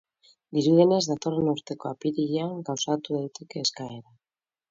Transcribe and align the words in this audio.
Dirudienez, 0.57 1.01
datorren 1.09 1.51
urteko 1.51 1.91
apirilean 1.91 2.57
gauzatu 2.71 3.17
daiteke 3.19 3.63
eskaera. 3.67 4.17